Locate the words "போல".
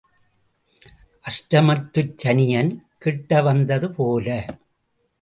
3.91-4.27